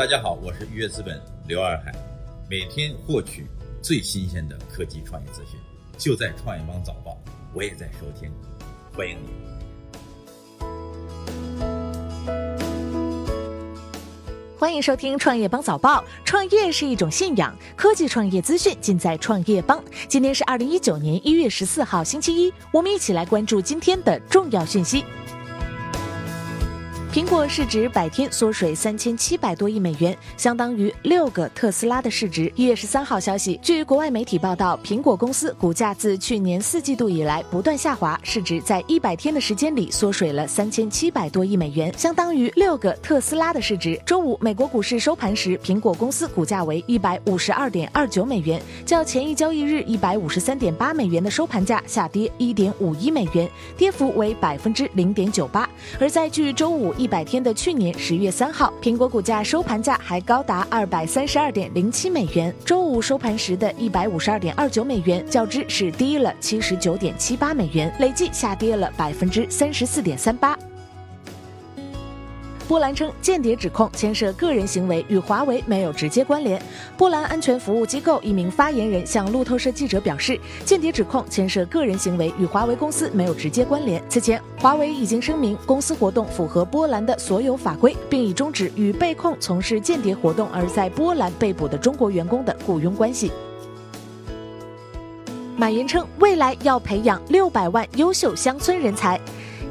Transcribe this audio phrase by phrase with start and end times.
[0.00, 1.92] 大家好，我是愉悦资本刘二海，
[2.48, 3.46] 每天获取
[3.82, 5.60] 最新鲜的科技创业资讯，
[5.98, 7.18] 就在创业邦早报，
[7.52, 8.32] 我也在收听，
[8.96, 9.28] 欢迎你。
[14.58, 16.02] 欢迎收听创业邦早报。
[16.24, 19.84] 创业是一种信仰，科技创业资讯尽在创业邦。
[20.08, 25.04] 今天是二零一九年一月十四号，星期一，我们一起来关注今天的重要讯息。
[27.12, 32.52] 苹果市值百天缩水三千七百多亿美元，相当于六个特斯拉的市值。
[32.54, 44.00] 一月十三号消息，据国外媒体报道，苹果公司股价自去年四季度以来不断下滑，市值在一百天的时间里缩水了三千七百多亿美元，相当于六个特斯拉的市值。
[44.06, 55.68] 周五，美国股市收盘时，苹果公司股价为一百五十二点二九美元，较前一交易日一百五十三点八美元的收盘价下跌一点五一美元，跌幅为百分之零点九八。
[55.98, 56.94] 而在距周五。
[57.00, 62.54] 一百天的去年十月三号，苹果股价收盘价还高达二百三十二点零七美元。
[62.62, 70.54] 周五收盘时的一百五十二点二九美元，较之是低了七十九点七八美元，累计下跌了百分之三十四点三八。
[72.70, 76.62] 波兰称，间谍指控牵涉个人行为，与华为没有直接关联。
[76.96, 84.00] 波兰安全服务机构一名发言人向路透社记者表示，间谍指控牵涉个人行为，与华为公司没有直接关联。
[84.08, 93.32] 此前，华为已经声明公司活动符合波兰的所有法规，并已终止与被控从事间谍活动而在波兰被捕的中国员工的雇佣关系。
[95.56, 99.20] 马云称，未来要培养六百万优秀乡村人才。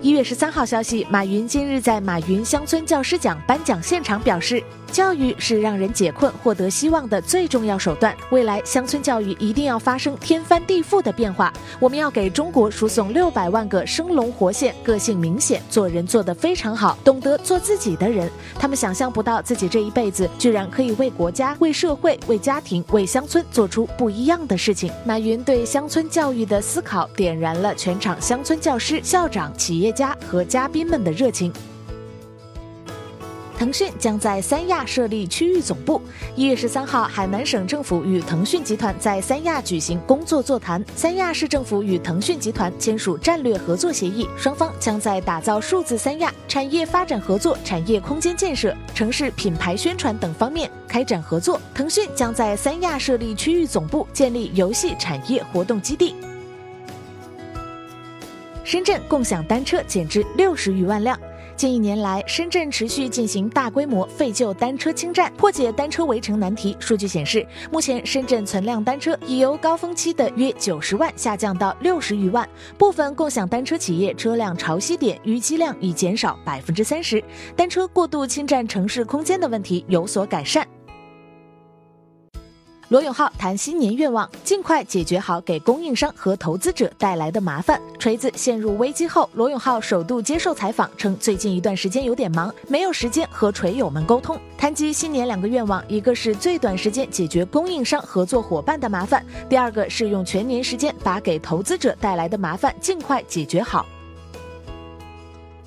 [0.00, 4.62] 一月十三号消息，马云今日在马云乡村教师奖颁奖现场表示。
[4.92, 8.16] 教育是让人解困、获得希望的最重要手段。
[8.30, 11.52] 未来乡村教育一定要发生天翻地覆的变化。
[11.78, 18.30] 我们要给中国输送六百万个生龙活现、个性明显、做人做得非常好、懂得做自己的人。
[18.58, 24.92] 他们想象不到自己这一辈子居然可以为国家、为社会、为家庭、为乡村做出不一样的事情。
[25.04, 31.52] 马云对乡村教育的思考，点燃了全场乡村教师、校长、企业家和嘉宾们的热情。
[33.58, 36.00] 腾讯将在三亚设立区域总部。
[36.36, 40.82] 一月十三号，海南省政府与腾讯集团在三亚举行工作座谈。
[40.94, 51.60] 三亚市政府与腾讯集团签署战略合作协议，双方将在打造数字三亚、产业发展合作、产业空间建设、城市品牌宣传等方面开展合作。
[51.74, 56.14] 腾讯将在三亚设立区域总部，建立游戏产业活动基地。
[58.62, 61.18] 深圳共享单车减至六十余万辆。
[61.58, 66.76] 近一年来，深圳持续进行大规模废旧单车清占，破解单车围城难题。
[66.78, 72.48] 数据显示，目前深圳存量单车已由高峰期的约九十万下降到六十余万，
[72.78, 77.20] 部分共享单车企业车辆潮汐点逾期量已减少百分之三十，
[77.56, 80.64] 单车过度侵占城市空间的问题有所改善。
[82.88, 87.78] 罗永浩谈新年愿望，尽快解决好给供应商和投资者带来的麻烦。
[87.98, 94.40] 锤子陷入危机后，罗永浩首度接受采访，称最近一段时间有点忙，没有时间和锤友们沟通。
[94.56, 103.84] 谈及新年两个愿望，一个是最短时间解决供应商合作伙伴的麻烦，第二个是用全年时间把给投资者带来的麻烦尽快解决好。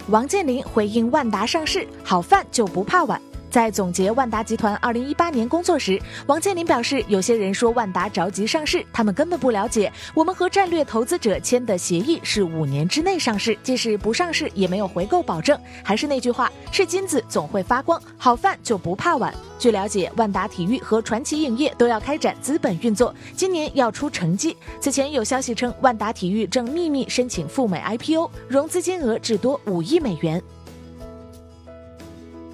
[0.08, 3.22] 王健林回应万达上市，好饭就不怕晚。
[3.52, 15.60] 在总结万达集团二零一八年工作时，王健林表示，有些人说万达着急上市，他们根本不了解，我们和战略投资者签的协议是五年之内上市，即使不上市也没有回购保证。
[15.84, 19.34] 还是那句话，是金子总会发光，好饭就不怕晚。
[19.60, 24.56] 据了解，万达体育和传奇影业都要开展资本运作，今年要出成绩。
[24.80, 30.42] 此前有消息称，万达体育正秘密申请赴美 IPO，融资金额至多五亿美元。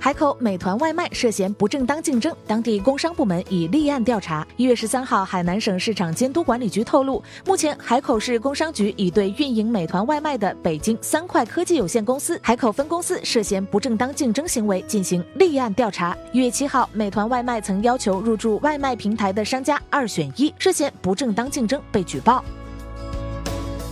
[0.07, 4.47] 海口美团外卖涉嫌不正当竞争，当地工商部门已立案调查。
[4.55, 16.17] 一月十三号，海南省市场监督管理局透露，目前海口市工商局已对运营美团外卖的北京三块科技有限公司海口分公司涉嫌不正当竞争行为进行立案调查。
[16.31, 22.41] 一月七号，美团外卖曾要求入驻外卖平台的商家二选一，涉嫌不正当竞争被举报。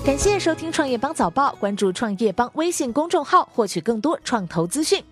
[0.06, 5.04] 感谢收听创业邦早报，关注创业邦微信公众号，获取更多创投资讯。